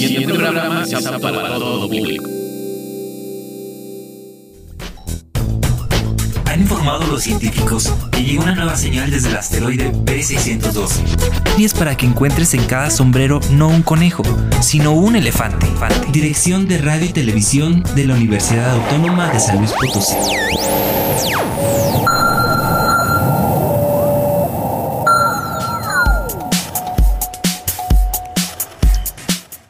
[0.00, 2.24] siguiente programa es apto para todo público.
[6.46, 11.58] Han informado los científicos que llega una nueva señal desde el asteroide B612.
[11.58, 14.22] Y es para que encuentres en cada sombrero no un conejo,
[14.60, 15.66] sino un elefante.
[16.12, 20.14] Dirección de Radio y Televisión de la Universidad Autónoma de San Luis Potosí.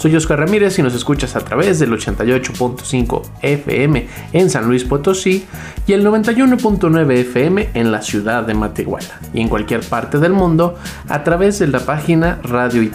[0.00, 5.44] Soy Oscar Ramírez y nos escuchas a través del 88.5 FM en San Luis Potosí
[5.86, 10.78] y el 91.9 FM en la ciudad de Matehuala y en cualquier parte del mundo
[11.06, 12.88] a través de la página radio y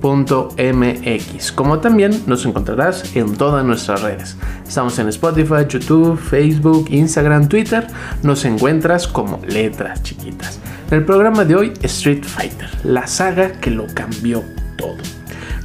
[0.00, 4.36] televisión.uaslp.mx, como también nos encontrarás en todas nuestras redes.
[4.66, 7.86] Estamos en Spotify, YouTube, Facebook, Instagram, Twitter.
[8.22, 10.60] Nos encuentras como letras chiquitas.
[10.90, 14.42] En el programa de hoy, Street Fighter, la saga que lo cambió
[14.76, 15.17] todo.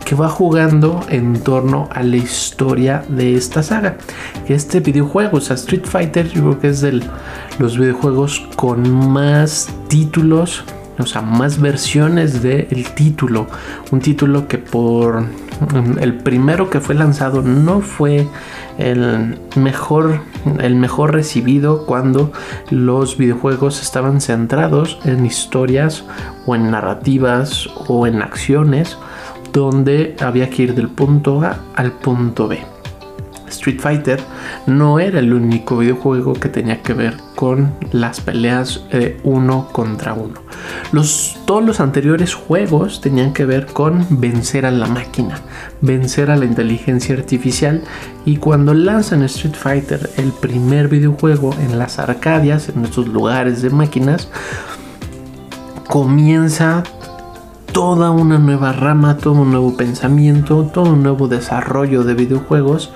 [0.03, 3.97] que va jugando en torno a la historia de esta saga.
[4.49, 7.03] Este videojuego, o sea, Street Fighter, yo creo que es de
[7.59, 10.65] los videojuegos con más títulos
[10.99, 13.47] o sea, más versiones del título.
[13.91, 15.23] Un título que por
[15.99, 18.27] el primero que fue lanzado no fue
[18.81, 20.21] el mejor,
[20.59, 22.31] el mejor recibido cuando
[22.69, 26.03] los videojuegos estaban centrados en historias
[26.45, 28.97] o en narrativas o en acciones
[29.53, 32.70] donde había que ir del punto A al punto B.
[33.51, 34.19] Street Fighter
[34.65, 40.13] no era el único videojuego que tenía que ver con las peleas eh, uno contra
[40.13, 40.41] uno.
[41.45, 45.39] Todos los anteriores juegos tenían que ver con vencer a la máquina,
[45.81, 47.81] vencer a la inteligencia artificial
[48.25, 53.69] y cuando lanzan Street Fighter, el primer videojuego en las arcadias, en estos lugares de
[53.69, 54.29] máquinas,
[55.87, 56.83] comienza
[57.71, 62.91] toda una nueva rama, todo un nuevo pensamiento, todo un nuevo desarrollo de videojuegos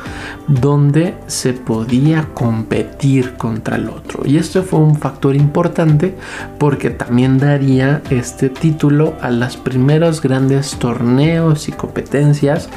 [0.47, 4.23] donde se podía competir contra el otro.
[4.25, 6.15] Y esto fue un factor importante
[6.57, 12.69] porque también daría este título a los primeros grandes torneos y competencias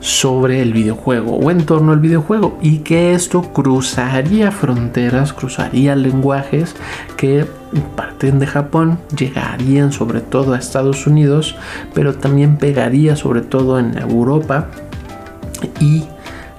[0.00, 6.74] sobre el videojuego o en torno al videojuego y que esto cruzaría fronteras, cruzaría lenguajes
[7.16, 7.46] que
[7.96, 11.56] parten de Japón, llegarían sobre todo a Estados Unidos,
[11.94, 14.68] pero también pegaría sobre todo en Europa
[15.80, 16.04] y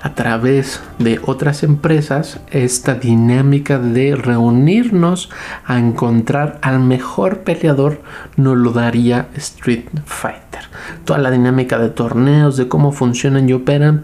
[0.03, 5.29] a través de otras empresas esta dinámica de reunirnos
[5.65, 8.01] a encontrar al mejor peleador
[8.35, 10.63] nos lo daría Street Fighter.
[11.05, 14.03] Toda la dinámica de torneos, de cómo funcionan y operan,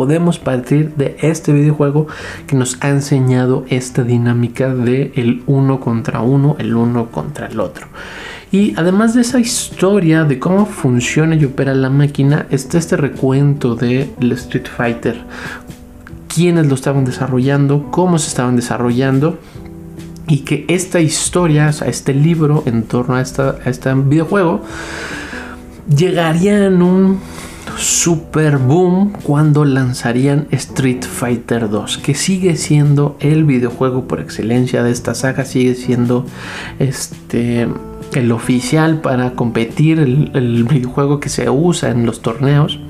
[0.00, 2.06] podemos partir de este videojuego
[2.46, 7.60] que nos ha enseñado esta dinámica de el uno contra uno, el uno contra el
[7.60, 7.88] otro.
[8.50, 13.74] Y además de esa historia de cómo funciona y opera la máquina, está este recuento
[13.74, 15.22] de Street Fighter.
[16.34, 19.38] Quiénes lo estaban desarrollando, cómo se estaban desarrollando
[20.26, 24.62] y que esta historia, o sea, este libro en torno a, esta, a este videojuego,
[25.94, 27.20] llegaría en un
[27.76, 34.90] super boom cuando lanzarían Street Fighter 2, que sigue siendo el videojuego por excelencia de
[34.90, 36.26] esta saga, sigue siendo
[36.78, 37.68] este
[38.14, 42.80] el oficial para competir, el, videojuego que se usa en los torneos.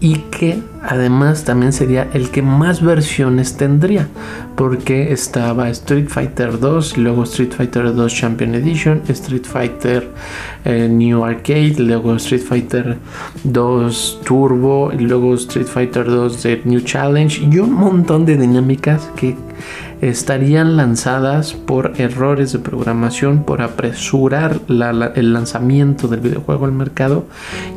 [0.00, 4.08] Y que además también sería el que más versiones tendría
[4.56, 10.08] porque estaba Street Fighter 2 luego Street Fighter 2 Champion Edition Street Fighter
[10.64, 12.98] eh, New Arcade luego Street Fighter
[13.44, 19.10] 2 Turbo y luego Street Fighter 2 de New Challenge y un montón de dinámicas
[19.16, 19.36] que
[20.00, 27.26] estarían lanzadas por errores de programación, por apresurar el lanzamiento del videojuego al mercado.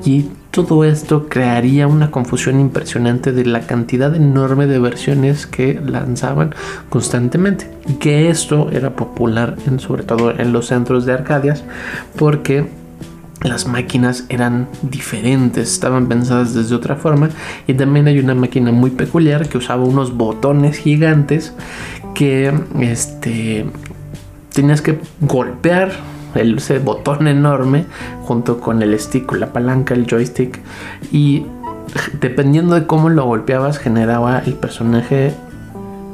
[0.06, 6.54] Y todo esto crearía una confusión impresionante de la cantidad enorme de versiones que lanzaban
[6.90, 7.70] constantemente.
[7.88, 11.64] Y que esto era popular en, sobre todo en los centros de Arcadias
[12.18, 12.68] porque
[13.44, 17.30] las máquinas eran diferentes, estaban pensadas desde otra forma.
[17.68, 21.54] Y también hay una máquina muy peculiar que usaba unos botones gigantes
[22.14, 23.66] que este
[24.54, 25.92] tenías que golpear
[26.36, 27.86] el, ese botón enorme
[28.24, 30.60] junto con el stick, la palanca, el joystick
[31.12, 31.46] y
[32.20, 35.34] dependiendo de cómo lo golpeabas generaba el personaje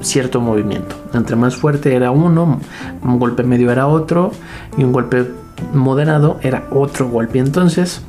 [0.01, 0.95] cierto movimiento.
[1.13, 2.59] Entre más fuerte era uno,
[3.03, 4.31] un golpe medio era otro
[4.77, 5.25] y un golpe
[5.73, 7.39] moderado era otro golpe.
[7.39, 8.01] Entonces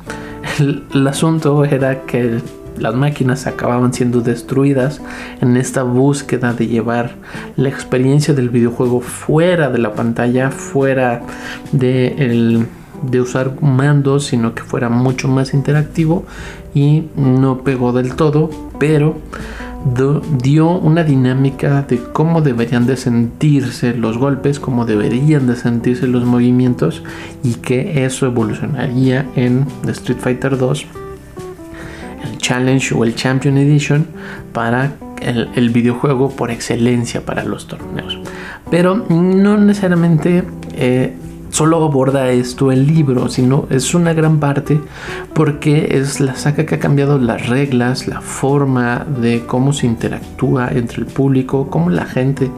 [0.59, 2.39] el, asunto era que
[2.79, 5.01] las máquinas acababan siendo destruidas
[5.41, 7.15] en esta búsqueda de llevar
[7.55, 11.21] la experiencia del videojuego fuera de la pantalla, fuera
[11.71, 12.65] de,
[13.03, 16.25] de usar mandos, sino que fuera mucho más interactivo
[16.73, 18.49] y no pegó del todo,
[18.79, 19.17] pero
[20.41, 26.25] dio una dinámica de cómo deberían de sentirse los golpes, cómo deberían de sentirse los
[26.25, 27.01] movimientos
[27.43, 30.98] y que eso evolucionaría en Street Fighter 2, el
[32.49, 34.07] Challenge o el Champion Edition
[34.53, 38.17] para el, videojuego por excelencia para los torneos.
[38.71, 40.43] Pero no necesariamente
[40.73, 41.13] eh,
[41.49, 44.79] solo aborda esto el libro, sino es una gran parte
[45.33, 50.69] porque es la saga que ha cambiado las reglas, la forma de cómo se interactúa
[50.71, 52.51] entre el público, cómo la gente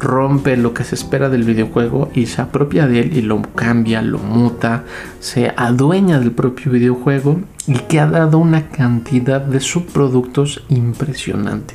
[0.00, 4.02] rompe lo que se espera del videojuego y se apropia de él y lo cambia,
[4.02, 4.84] lo muta,
[5.20, 11.74] se adueña del propio videojuego y que ha dado una cantidad de subproductos impresionante.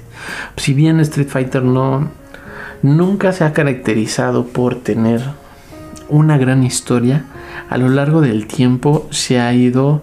[0.57, 2.09] Si bien Street Fighter no
[2.81, 5.21] nunca se ha caracterizado por tener
[6.09, 7.25] una gran historia,
[7.69, 10.01] a lo largo del tiempo se ha ido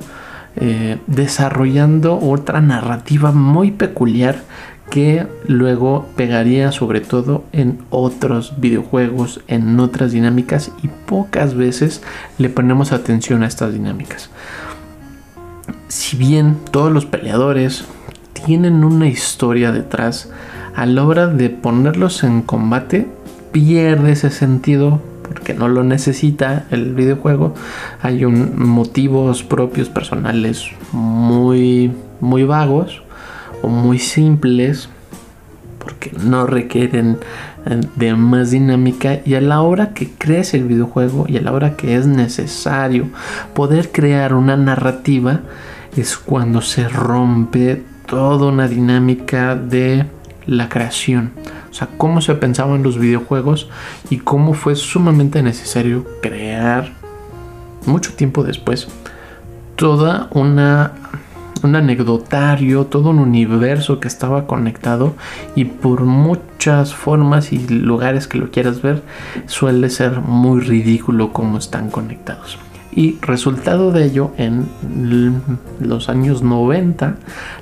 [0.57, 4.43] eh, desarrollando otra narrativa muy peculiar
[4.91, 12.03] que luego pegaría sobre todo en otros videojuegos, en otras dinámicas y pocas veces
[12.37, 14.29] le ponemos atención a estas dinámicas.
[15.89, 17.87] Si bien todos los peleadores
[18.45, 20.31] tienen una historia detrás,
[20.75, 23.06] a la hora de ponerlos en combate
[23.53, 25.01] pierde ese sentido
[25.32, 27.55] porque no lo necesita el videojuego.
[28.03, 33.03] Hay motivos propios personales muy, muy vagos
[33.62, 34.91] o muy simples
[35.79, 37.17] porque no requieren
[37.65, 41.53] eh, de más dinámica y a la hora que crees el videojuego y a la
[41.53, 43.06] hora que es necesario
[43.55, 45.41] poder crear una narrativa
[45.96, 50.05] es cuando se rompe toda una dinámica de
[50.46, 51.32] la creación
[51.72, 53.69] o sea, cómo se pensaban los videojuegos
[54.10, 56.93] y cómo fue sumamente necesario crear
[57.86, 58.88] mucho tiempo después
[59.74, 60.93] toda una
[61.62, 65.14] un anecdotario, todo un universo que estaba conectado
[65.55, 69.02] y por muchas formas y lugares que lo quieras ver
[69.46, 72.58] suele ser muy ridículo cómo están conectados.
[72.94, 74.67] Y resultado de ello, en
[75.81, 77.17] los años 90,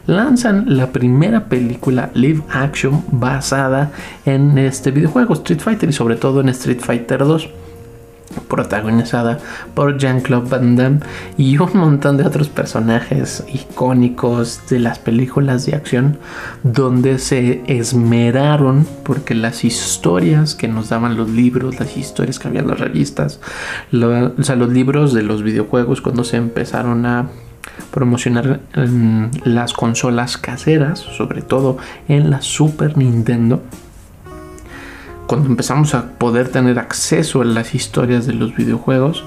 [0.07, 3.93] lanzan la primera película live action basada
[4.27, 7.49] en este videojuego Street Fighter y sobre todo en Street Fighter 2
[8.49, 9.39] protagonizada
[9.75, 11.01] por Jean-Claude Van Damme
[11.37, 16.19] y un montón de otros personajes icónicos de las películas de acción
[16.63, 22.61] donde se esmeraron porque las historias que nos daban los libros, las historias que había
[22.61, 23.41] en las revistas,
[23.91, 27.29] los libros de los videojuegos cuando se empezaron a
[27.91, 28.61] promocionar
[29.45, 33.63] las consolas caseras, sobre todo en la Super Nintendo.
[35.31, 39.23] Cuando empezamos a poder tener acceso a las historias de los videojuegos,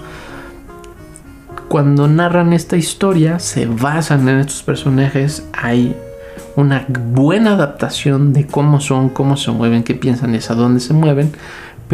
[1.70, 5.96] cuando narran esta historia, se basan en estos personajes, hay
[6.58, 10.94] una buena adaptación de cómo son, cómo se mueven, qué piensan y a dónde se
[10.94, 11.32] mueven,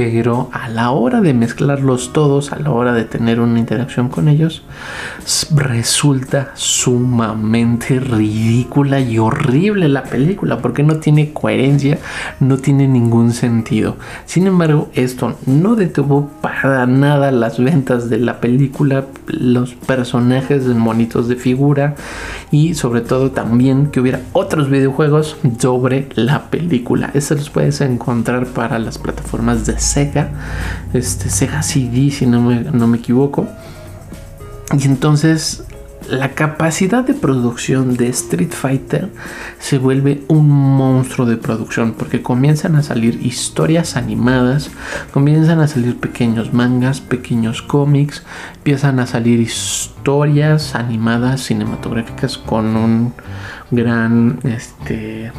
[0.02, 4.30] pero a la hora de mezclarlos todos, a la hora de tener una interacción con
[4.30, 4.64] ellos,
[5.54, 12.00] resulta sumamente ridícula y horrible la película porque no tiene coherencia,
[12.40, 13.98] no tiene ningún sentido.
[14.26, 21.28] Sin embargo, esto no detuvo para nada las ventas de la película, los personajes monitos
[21.28, 21.96] de figura
[22.52, 27.12] y sobre todo también que hubiera otros videojuegos sobre la película.
[27.14, 30.30] Eso los puedes encontrar para las plataformas de Sega,
[30.94, 33.48] este, Sega CD si no me, no me equivoco.
[34.78, 35.64] Y entonces
[36.10, 39.10] la capacidad de producción de Street Fighter
[39.60, 44.72] se vuelve un monstruo de producción porque comienzan a salir historias animadas,
[45.14, 48.24] comienzan a salir pequeños mangas, pequeños cómics,
[48.56, 53.14] empiezan a salir historias animadas cinematográficas con un
[53.72, 55.32] gran este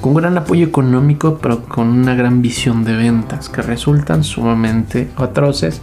[0.00, 5.80] con gran apoyo económico, pero con una gran visión de ventas que resultan sumamente atroces.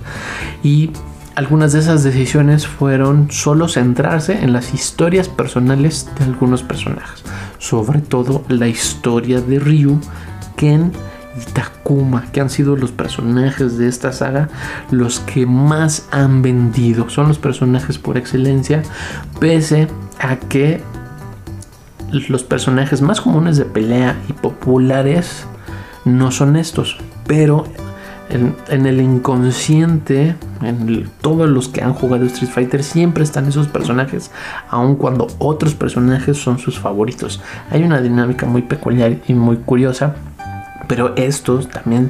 [0.64, 0.92] Y
[1.36, 7.24] algunas de esas decisiones fueron solo centrarse en las historias personales de algunos personajes,
[7.60, 10.00] sobre todo la historia de Ryu,
[10.56, 10.92] Ken
[11.40, 14.50] y Takuma, que han sido los personajes de esta saga
[14.90, 17.08] los que más han vendido.
[17.12, 18.82] Son los personajes por excelencia,
[19.40, 19.88] pese
[20.20, 20.82] a que
[22.12, 25.46] los personajes más comunes de pelea y populares
[26.06, 27.66] no son estos, pero
[28.30, 34.32] en, el inconsciente, en todos los que han jugado Street Fighter, siempre están esos personajes,
[34.70, 37.42] aun cuando otros personajes son sus favoritos.
[37.72, 40.16] Hay una dinámica muy peculiar y muy curiosa
[40.88, 42.10] pero esto también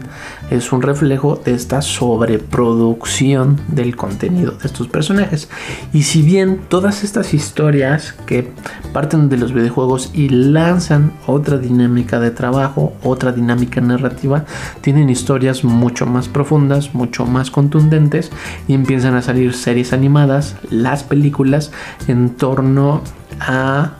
[0.49, 5.49] es un reflejo de esta sobreproducción del contenido de estos personajes.
[5.93, 8.51] Y si bien todas estas historias que
[8.93, 14.45] parten de los videojuegos y lanzan otra dinámica de trabajo, otra dinámica narrativa,
[14.81, 18.31] tienen historias mucho más profundas, mucho más contundentes
[18.67, 21.71] y empiezan a salir series animadas, las películas
[22.07, 23.01] en torno
[23.39, 23.93] a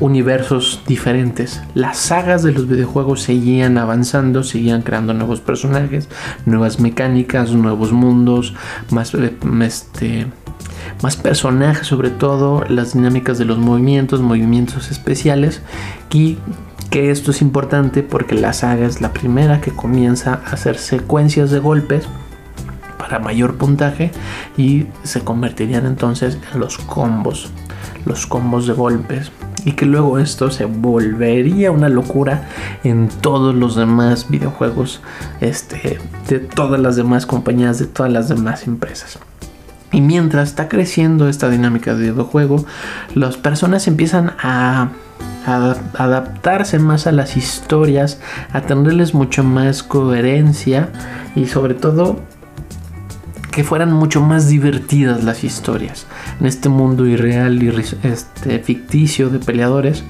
[0.00, 1.62] universos diferentes.
[1.74, 6.08] Las sagas de los videojuegos seguían avanzando, seguían creando nuevos personajes,
[6.46, 8.54] nuevas mecánicas, nuevos mundos,
[8.90, 10.26] más, eh, este,
[11.02, 15.62] más personajes, sobre todo las dinámicas de los movimientos, movimientos especiales
[16.12, 16.38] y
[16.90, 21.50] que esto es importante porque la saga es la primera que comienza a hacer secuencias
[21.50, 22.08] de golpes
[22.98, 24.10] para mayor puntaje
[24.56, 27.50] y se convertirían entonces en los combos,
[28.06, 29.30] los combos de golpes
[29.68, 32.48] y que luego esto se volvería una locura
[32.84, 35.02] en todos los demás videojuegos
[35.42, 39.18] este, de todas las demás compañías, de todas las demás empresas.
[39.92, 42.64] Y mientras está creciendo esta dinámica de videojuego,
[43.14, 44.88] las personas empiezan a,
[45.44, 48.20] adaptarse más a las historias,
[48.54, 50.88] a tenerles mucho más coherencia
[51.36, 52.20] y sobre todo
[53.50, 56.06] que fueran mucho más divertidas las historias
[56.40, 57.68] en este mundo irreal y
[58.02, 60.04] este, ficticio de peleadores,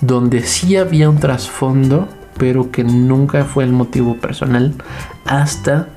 [0.00, 4.74] donde sí había un trasfondo, pero que nunca fue el motivo personal
[5.24, 5.88] hasta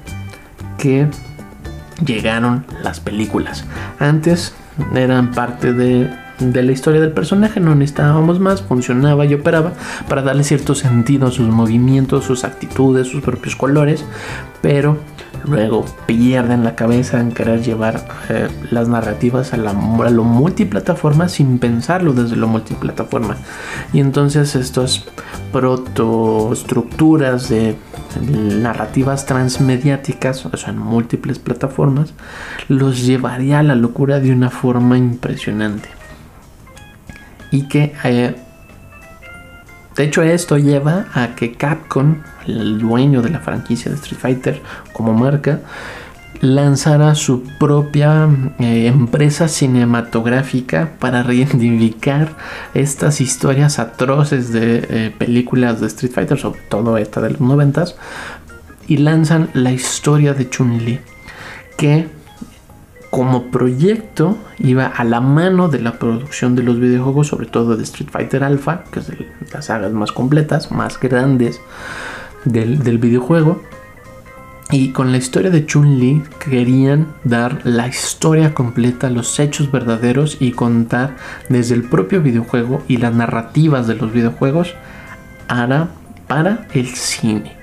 [0.78, 1.08] que
[2.06, 3.66] llegaron las películas.
[4.00, 4.54] Antes
[4.96, 6.10] eran parte de,
[6.40, 9.74] de, la historia del personaje, no necesitábamos más, funcionaba y operaba
[10.08, 14.06] para darle cierto sentido a sus movimientos, sus actitudes, sus propios colores,
[14.62, 14.98] pero
[15.46, 21.60] luego pierden la cabeza en querer llevar eh, las narrativas a, la, lo multiplataforma sin
[21.60, 23.38] pensarlo desde lo multiplataforma.
[23.94, 25.06] Y entonces estas
[25.52, 27.76] protoestructuras de
[28.22, 32.14] narrativas transmediáticas, o sea, en múltiples plataformas,
[32.68, 35.90] los llevaría a la locura de una forma impresionante.
[37.52, 38.36] Y que eh,
[39.98, 42.18] de hecho, esto lleva a que Capcom,
[42.48, 44.62] el dueño de la franquicia de Street Fighter
[44.94, 45.60] como marca,
[46.42, 48.28] lanzara su propia
[48.60, 52.30] eh, empresa cinematográfica para reivindicar
[52.74, 57.96] estas historias atroces de eh, películas de Street Fighter, sobre todo esta de los noventas,
[58.88, 61.00] y lanzan la historia de Chun-Li,
[61.78, 62.08] que
[63.10, 67.84] como proyecto iba a la mano de la producción de los videojuegos, sobre todo de
[67.84, 71.60] Street Fighter Alpha, que es de las sagas más completas, más grandes
[72.52, 73.62] del, videojuego.
[74.70, 80.52] Y con la historia de Chun-Li querían dar la historia completa, los hechos verdaderos y
[80.52, 81.16] contar
[81.48, 84.76] desde el propio videojuego y las narrativas de los videojuegos
[86.28, 87.56] para el cine.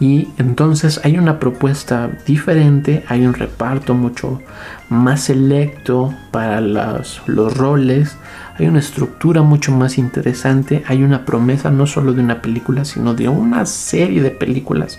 [0.00, 4.40] Y entonces hay una propuesta diferente, hay un reparto mucho
[4.88, 8.16] más selecto para los, los roles,
[8.60, 13.14] hay una estructura mucho más interesante, hay una promesa no solo de una película, sino
[13.14, 14.98] de una serie de películas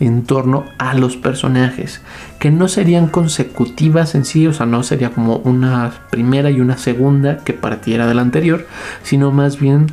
[0.00, 2.00] en torno a los personajes,
[2.38, 6.78] que no serían consecutivas en sí, o sea, no sería como una primera y una
[6.78, 8.66] segunda que partiera de la anterior,
[9.02, 9.86] sino más bien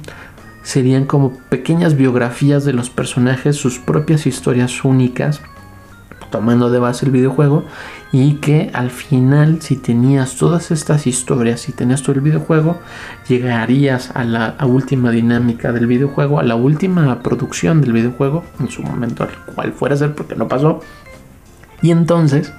[0.63, 5.41] serían como pequeñas biografías de los personajes, sus propias historias únicas,
[6.31, 7.65] tomando de base el videojuego
[8.11, 12.79] y que al final si tenías todas estas historias, si tenías todo el videojuego,
[13.27, 18.81] llegarías a la última dinámica del videojuego, a la última producción del videojuego, en su
[18.81, 20.81] momento al cual fuera a ser porque no pasó.
[21.81, 22.51] Y entonces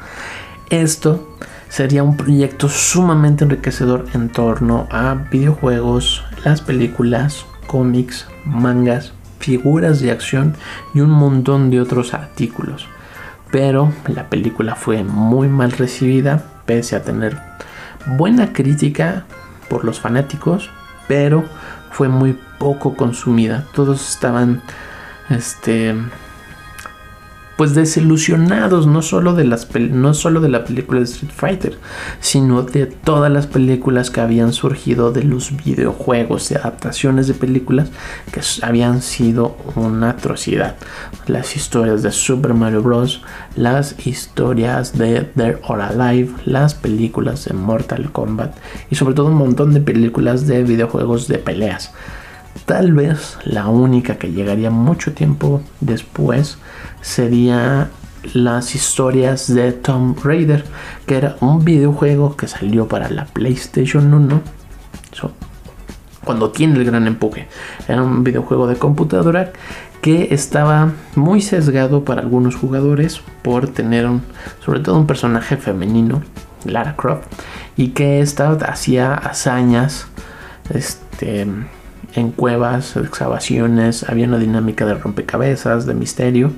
[0.71, 1.37] esto
[1.69, 10.11] sería un proyecto sumamente enriquecedor en torno a videojuegos, las películas, cómics, mangas, figuras de
[10.11, 10.55] acción
[10.95, 12.87] y un montón de otros artículos
[13.53, 17.39] pero la película fue muy mal recibida, pese a tener
[18.07, 19.27] buena crítica
[19.69, 20.71] por los fanáticos,
[21.07, 21.45] pero
[21.91, 23.67] fue muy poco consumida.
[23.75, 24.63] Todos estaban
[25.29, 25.95] este
[27.63, 31.79] pues desilusionados no solo de las no solo de la película de Street Fighter,
[32.19, 37.91] sino de todas las películas que habían surgido de los videojuegos, de adaptaciones de películas
[38.33, 40.75] que habían sido una atrocidad.
[41.29, 43.23] Las historias de Super Mario Bros,
[43.55, 48.57] las historias de Dead or Alive, las películas de Mortal Kombat
[48.91, 51.93] y sobre todo un montón de películas de videojuegos de peleas.
[52.67, 56.59] Tal vez la única que llegaría mucho tiempo después
[57.01, 57.91] sería
[58.35, 60.65] las historias de Tomb Raider,
[61.07, 64.41] que era un videojuego que salió para la PlayStation 1.
[66.25, 67.49] cuando tiene el gran empuje.
[67.89, 69.53] Era un videojuego de computadora
[70.03, 74.23] que estaba muy sesgado para algunos jugadores por tener un,
[74.65, 76.23] sobre todo un personaje femenino,
[76.65, 77.27] Lara Croft,
[77.77, 80.07] y que esta hacía hazañas
[80.71, 81.47] este,
[82.15, 86.53] en cuevas, excavaciones, había una dinámica de rompecabezas, de misterio,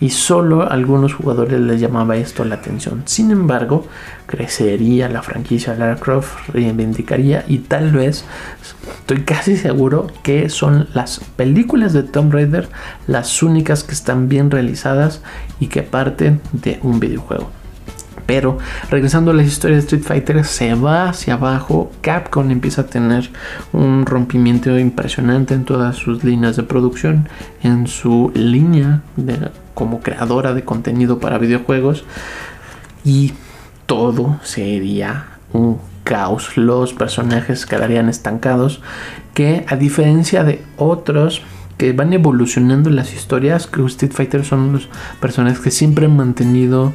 [0.00, 3.02] y solo a algunos jugadores les llamaba esto la atención.
[3.06, 3.86] Sin embargo,
[4.26, 8.24] crecería la franquicia Lara Croft, reivindicaría y tal vez,
[8.98, 12.68] estoy casi seguro que son las películas de Tomb Raider
[13.06, 15.22] las únicas que están bien realizadas
[15.60, 17.50] y que parten de un videojuego.
[18.26, 18.58] Pero
[18.90, 21.92] regresando a la historia de Street Fighter, se va hacia abajo.
[22.00, 23.30] Capcom empieza a tener
[23.72, 27.28] un rompimiento impresionante en todas sus líneas de producción,
[27.62, 32.04] en su línea de, como creadora de contenido para videojuegos.
[33.04, 33.34] Y
[33.86, 36.56] todo sería un caos.
[36.56, 38.80] Los personajes quedarían estancados.
[39.34, 41.42] Que a diferencia de otros
[41.76, 44.88] que van evolucionando las historias, que Street Fighter son los
[45.20, 46.94] personajes que siempre han mantenido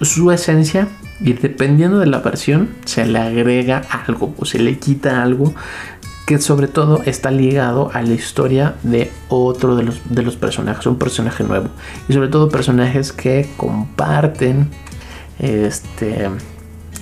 [0.00, 0.88] su esencia
[1.20, 5.54] y dependiendo de la versión se le agrega algo o se le quita algo
[6.26, 10.84] que sobre todo está ligado a la historia de otro de los, de los personajes,
[10.86, 11.68] un personaje nuevo.
[12.08, 14.68] Y sobre todo personajes que comparten
[15.38, 16.28] este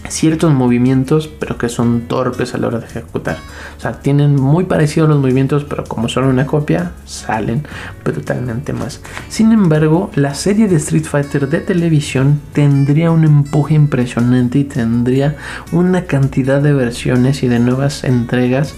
[0.08, 3.38] ciertos movimientos, pero que son torpes a la hora de ejecutar.
[3.76, 7.66] O sea, tienen muy parecidos los movimientos, pero como son una copia, salen
[8.04, 9.00] brutalmente más.
[9.28, 15.36] Sin embargo, la serie de Street Fighter de televisión tendría un empuje impresionante y tendría
[15.72, 18.74] una cantidad de versiones y de nuevas entregas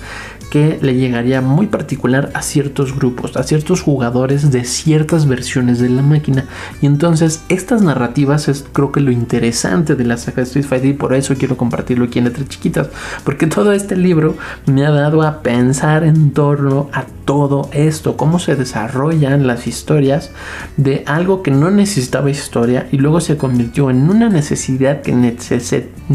[0.50, 5.88] que le llegaría muy particular a ciertos grupos, a ciertos jugadores de ciertas versiones de
[5.88, 6.44] la máquina.
[6.80, 10.94] Y entonces estas narrativas es creo que lo interesante de la saga Street Fighter y
[10.94, 12.88] por eso quiero compartirlo aquí en letras chiquitas,
[13.24, 18.38] porque todo este libro me ha dado a pensar en torno a todo esto, cómo
[18.38, 20.30] se desarrollan las historias
[20.78, 25.36] de algo que no necesitaba historia y luego se convirtió en una necesidad que,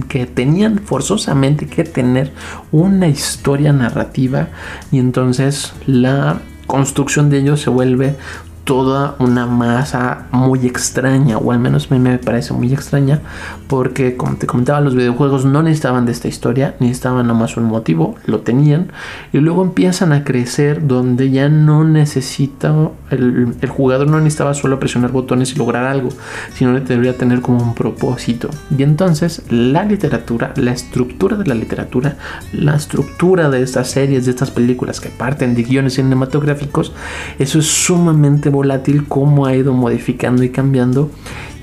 [0.07, 2.31] que tenían forzosamente que tener
[2.71, 4.47] una historia narrativa
[4.91, 8.15] y entonces la construcción de ellos se vuelve
[8.63, 13.21] toda una masa muy extraña, o al menos a mí me parece muy extraña,
[13.67, 18.15] porque como te comentaba, los videojuegos no necesitaban de esta historia, necesitaban nomás un motivo,
[18.25, 18.91] lo tenían,
[19.33, 22.73] y luego empiezan a crecer donde ya no necesita,
[23.09, 26.09] el, jugador no necesitaba solo presionar botones y lograr algo,
[26.53, 28.49] sino que debería tener como un propósito.
[28.77, 32.17] Y entonces la literatura, la estructura de la literatura,
[32.53, 36.93] la estructura de estas series, de estas películas que parten de guiones cinematográficos,
[37.39, 41.09] eso es sumamente volátil, cómo ha ido modificando y cambiando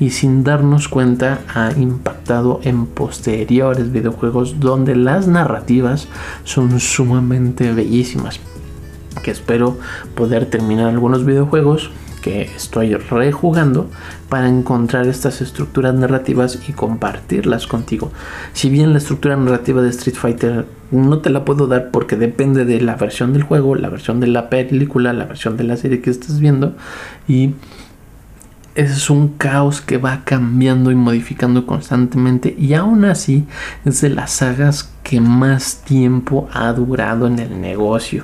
[0.00, 6.08] y sin darnos cuenta ha impactado en posteriores videojuegos donde las narrativas
[6.44, 8.40] son sumamente bellísimas.
[9.22, 9.76] Que espero
[10.14, 11.90] poder terminar algunos videojuegos
[12.28, 13.88] estoy rejugando
[14.28, 18.10] para encontrar estas estructuras narrativas y compartirlas contigo.
[18.52, 22.64] Si bien la estructura narrativa de Street Fighter no te la puedo dar porque depende
[22.64, 26.00] de la versión del juego, la versión de la película, la versión de la serie
[26.00, 26.74] que estés viendo
[27.26, 27.54] y
[28.78, 33.44] es un caos que va cambiando y modificando constantemente y aún así
[33.84, 38.22] es de las sagas que más tiempo ha durado en el negocio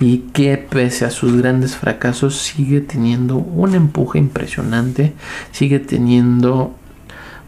[0.00, 5.12] y que pese a sus grandes fracasos sigue teniendo un empuje impresionante,
[5.52, 6.74] sigue teniendo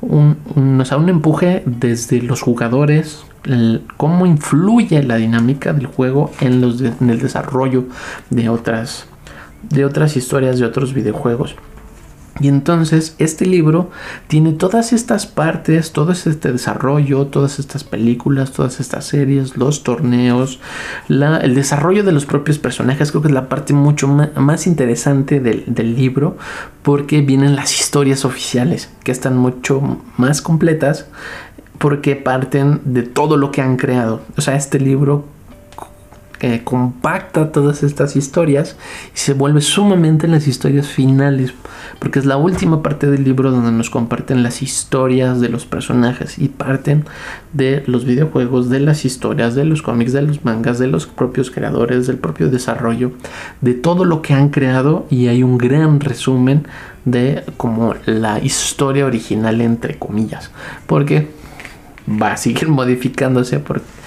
[0.01, 3.25] un, un empuje desde los jugadores,
[3.97, 7.87] cómo influye la dinámica del juego en, en el desarrollo
[8.31, 9.07] de otras,
[9.71, 11.57] de otras historias, de otros videojuegos.
[12.41, 13.91] Y entonces este libro
[14.27, 20.59] tiene todas estas partes, todo este desarrollo, todas estas películas, todas estas series, los torneos,
[21.09, 25.65] el desarrollo de los propios personajes, creo que es la parte mucho más interesante del,
[25.69, 26.37] del libro
[26.83, 31.07] porque vienen las historias oficiales que están mucho más completas
[31.79, 34.23] porque parten de todo lo que han creado.
[34.37, 35.25] O sea, este libro
[36.65, 38.77] compacta todas estas historias
[39.15, 41.55] y se vuelve sumamente en las historias finales,
[41.99, 46.39] porque es la última parte del libro donde nos comparten las historias de los personajes
[46.39, 47.05] y parten
[47.53, 51.51] de los videojuegos, de las historias, de los cómics, de los mangas, de los propios
[51.51, 53.13] creadores, del propio desarrollo,
[53.61, 56.67] de todo lo que han creado y hay un gran resumen
[57.05, 60.51] de como la historia original entre comillas,
[60.87, 61.31] porque
[62.09, 64.04] va a seguir modificándose porque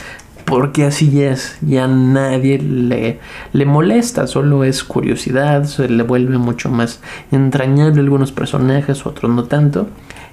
[0.48, 3.20] porque así es, ya nadie le,
[3.52, 7.02] le molesta, solo es curiosidad, se le vuelve mucho más
[7.34, 9.90] entrañable algunos personajes, otros no tanto.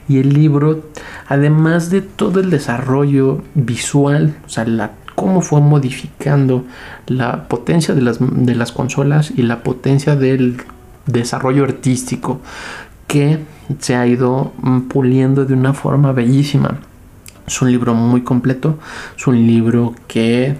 [0.09, 0.85] Y el libro,
[1.27, 6.64] además de todo el desarrollo visual, o sea, la, cómo fue modificando
[7.09, 10.59] la potencia de las, de las consolas y la potencia del
[11.07, 12.40] desarrollo artístico
[13.09, 13.40] que
[13.81, 14.53] se ha ido
[14.88, 16.79] puliendo de una forma bellísima.
[17.47, 18.79] Es un libro muy completo,
[19.17, 20.57] es un libro que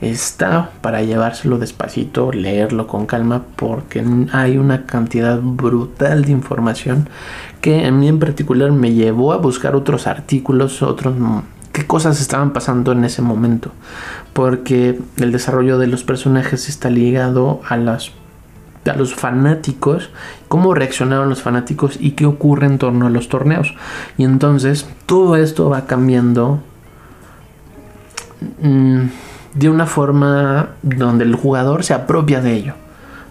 [0.00, 7.08] está para llevárselo despacito, leerlo con calma, porque hay una cantidad brutal de información
[7.60, 11.16] que a mí en particular me llevó a buscar otros artículos, otros
[11.72, 13.72] qué cosas estaban pasando en ese momento,
[14.32, 18.12] porque el desarrollo de los personajes está ligado a las
[18.86, 20.10] a los fanáticos,
[20.48, 23.74] cómo reaccionaron los fanáticos y qué ocurre en torno a los torneos.
[24.16, 26.60] Y entonces todo esto va cambiando
[28.62, 29.06] mm,
[29.54, 32.74] de una forma donde el jugador se apropia de ello.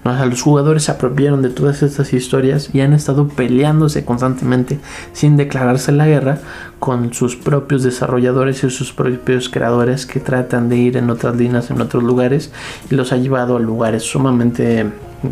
[0.04, 4.80] los jugadores se apropiaron de todas estas historias y han estado peleándose constantemente
[5.12, 6.40] sin declararse la guerra
[6.80, 11.72] con sus propios desarrolladores y sus propios creadores que tratan de ir en otras líneas,
[11.72, 12.52] en otros lugares
[12.90, 14.86] y los ha llevado a lugares sumamente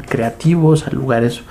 [0.07, 1.41] creativos, a lugares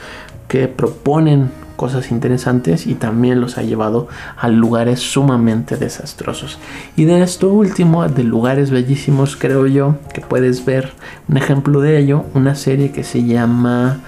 [0.48, 6.58] que proponen cosas interesantes y también los ha llevado a lugares sumamente desastrosos.
[6.96, 10.92] Y de esto último, de lugares bellísimos, creo yo que puedes ver
[11.28, 13.98] un ejemplo de ello, una serie que se llama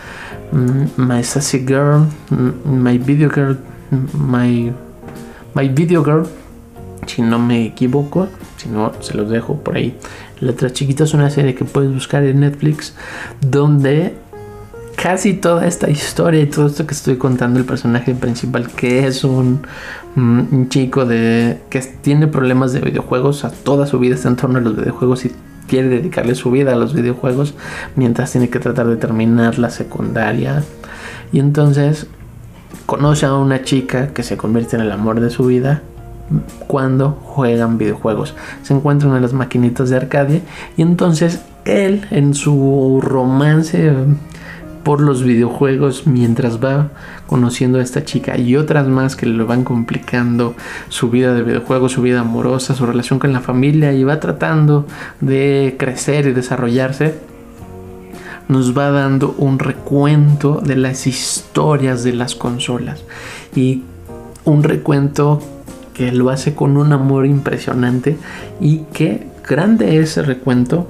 [0.52, 3.58] mm, My Sassy Girl, mm, My Video Girl,
[3.90, 4.72] My,
[5.54, 6.26] My Video Girl,
[7.06, 9.96] si no me equivoco, si no se los dejo por ahí
[10.40, 12.94] Letras Chiquitas es una serie que puedes buscar en Netflix
[13.40, 14.14] donde
[14.96, 19.24] casi toda esta historia y todo esto que estoy contando el personaje principal que es
[19.24, 19.60] un,
[20.14, 24.58] mm, chico de que tiene problemas de videojuegos a toda su vida está en torno
[24.58, 25.32] a los videojuegos y
[25.68, 27.54] quiere dedicarle su vida a los videojuegos
[27.94, 30.62] mientras tiene que tratar de terminar la secundaria.
[31.32, 32.06] Y entonces
[32.86, 35.82] conoce a una chica que se convierte en el amor de su vida
[36.66, 38.34] cuando juegan videojuegos.
[38.62, 40.40] Se encuentran en las maquinitas de Arcadia
[40.76, 43.92] y entonces él en su romance
[44.86, 46.90] por los videojuegos mientras va
[47.26, 50.54] conociendo a esta chica y otras más que le van complicando
[50.88, 54.86] su vida de videojuegos, su vida amorosa, su relación con la familia y va tratando
[55.20, 57.18] de crecer y desarrollarse,
[58.46, 63.02] nos va dando un recuento de las historias de las consolas
[63.56, 63.82] y
[64.44, 65.40] un recuento
[65.96, 68.18] que lo hace con un amor impresionante
[68.60, 70.86] y que grande ese recuento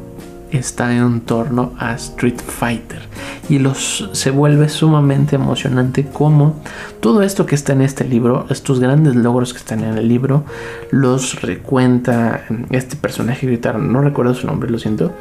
[0.51, 3.03] está en torno a Street Fighter.
[3.49, 6.57] Y los se vuelve sumamente emocionante como
[6.99, 10.45] todo esto que está en este libro, estos grandes logros que están en el libro,
[10.91, 15.13] los recuenta este personaje gritar, no recuerdo su nombre, lo siento,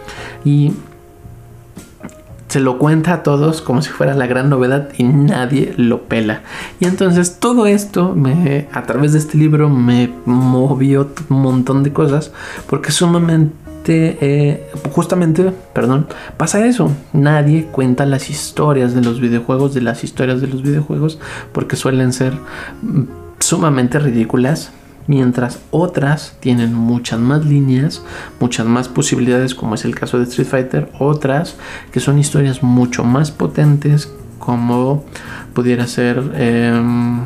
[0.43, 0.73] y
[2.55, 6.43] se lo cuenta a todos como si fuera la gran novedad y nadie lo pela.
[6.79, 11.91] Y entonces todo esto me, a través de este libro me movió un montón de
[11.91, 12.31] cosas
[12.69, 13.51] porque sumamente
[13.89, 16.93] eh, justamente, perdón, pasa eso.
[17.11, 21.19] Nadie cuenta las historias de los videojuegos, de las historias de los videojuegos,
[21.51, 22.35] porque suelen ser
[22.83, 23.01] mm,
[23.39, 24.71] sumamente ridículas.
[25.07, 28.03] Mientras otras tienen muchas más líneas,
[28.39, 30.91] muchas más posibilidades, como es el caso de Street Fighter.
[30.99, 31.55] Otras
[31.91, 35.05] que son historias mucho más potentes, como
[35.53, 37.21] pudiera ser em,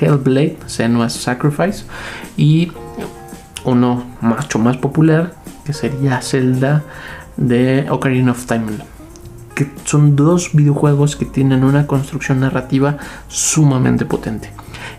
[0.00, 1.84] Hellblade, Senua's Sacrifice.
[2.36, 2.72] Y
[3.64, 6.82] uno mucho más popular que sería Zelda
[7.36, 8.66] de Ocarina of Time.
[9.54, 12.98] Que son dos videojuegos que tienen una construcción narrativa
[13.28, 14.50] sumamente potente.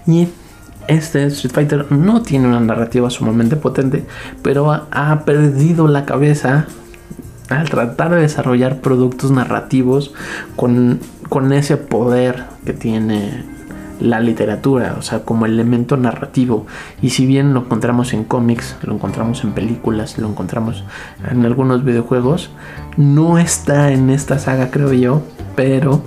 [0.07, 0.29] Y
[0.87, 4.05] este Street Fighter no tiene una narrativa sumamente potente,
[4.41, 6.65] pero ha, perdido la cabeza
[7.49, 10.13] al tratar de desarrollar productos narrativos
[10.55, 13.43] con, con ese poder que tiene
[13.99, 16.65] la literatura, o sea, como elemento narrativo.
[17.01, 20.83] Y si bien lo encontramos en cómics, lo encontramos en películas, lo encontramos
[21.29, 22.49] en algunos videojuegos,
[22.97, 25.21] no está en esta saga, creo yo,
[25.55, 26.01] pero,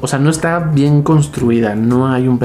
[0.00, 2.38] o sea, no está bien construida, no hay un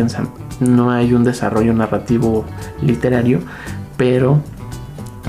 [0.59, 2.45] no hay un desarrollo narrativo
[2.81, 3.39] literario,
[3.97, 4.41] pero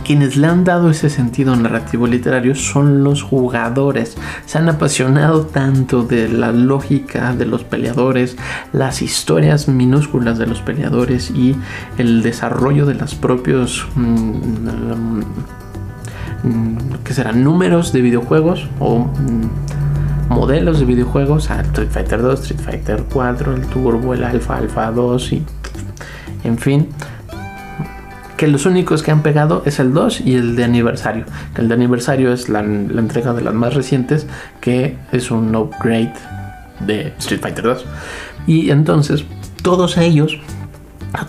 [0.05, 4.17] quienes le han dado ese sentido narrativo literario son los jugadores.
[4.47, 8.37] Se han apasionado tanto de la lógica de los peleadores,
[8.73, 11.57] las historias minúsculas de los peleadores y
[11.99, 13.87] el desarrollo de los propios...
[13.97, 15.21] Mm,
[16.43, 19.84] mm, que serán números de videojuegos o mm,
[20.29, 25.33] modelos de videojuegos, Street Fighter 2, Street Fighter 4, el Turbo, el Alpha, Alpha 2
[25.33, 25.43] y
[26.45, 26.89] en fin,
[28.37, 31.25] que los únicos que han pegado es el 2 y el de aniversario.
[31.57, 34.27] El de aniversario es la, entrega de las más recientes,
[34.61, 36.13] que es un upgrade
[36.81, 37.85] de Street Fighter 2.
[38.47, 39.25] Y entonces
[39.63, 40.39] todos ellos,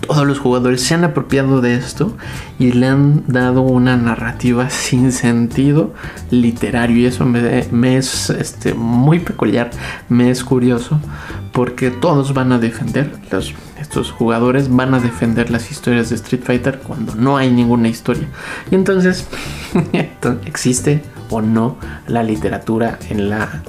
[0.08, 2.16] todos los jugadores se han apropiado de esto
[2.58, 5.94] y le han dado una narrativa sin sentido
[6.32, 6.98] literario.
[6.98, 9.72] Y eso me, me es este, muy peculiar,
[10.10, 11.00] me es curioso,
[11.52, 16.42] porque todos van a defender los estos jugadores van a defender las historias de Street
[16.44, 18.28] Fighter cuando no hay ninguna historia.
[18.72, 19.28] Y entonces,
[20.46, 23.62] ¿existe o no la literatura en la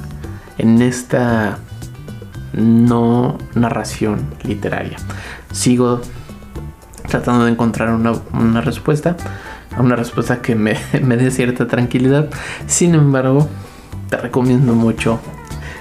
[0.59, 1.59] en esta
[2.55, 4.96] no narración literaria?
[5.57, 6.03] Sigo
[7.09, 9.16] tratando de encontrar una, una respuesta,
[9.79, 12.29] una respuesta que me, me dé cierta tranquilidad.
[12.66, 13.49] Sin embargo,
[14.11, 15.19] te recomiendo mucho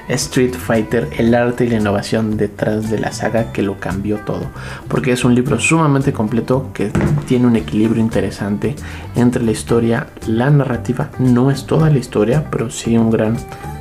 [0.07, 4.45] Street Fighter, el arte y la innovación detrás de la saga que lo cambió todo.
[4.87, 6.89] Porque es un libro sumamente completo que
[7.27, 8.75] tiene un equilibrio interesante
[9.17, 11.09] entre la historia, la narrativa.
[11.19, 13.35] No es toda la historia, pero sí un gran,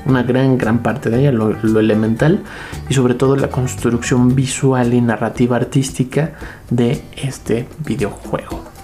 [0.07, 2.43] una gran, gran parte de ella, lo, lo elemental.
[2.89, 6.33] Y sobre todo la construcción visual y narrativa artística
[6.71, 8.75] de este videojuego.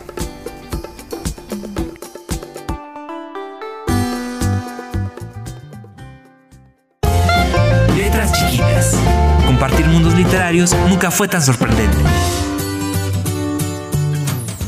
[10.88, 11.96] nunca fue tan sorprendente.